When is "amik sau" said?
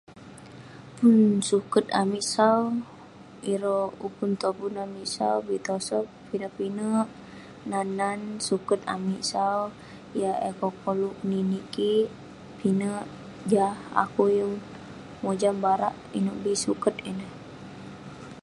2.01-2.61, 4.85-5.35, 8.95-9.59